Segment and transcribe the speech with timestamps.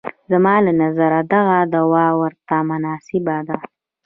[0.31, 3.57] زما له نظره دغه دوا ورته مناسبه ده.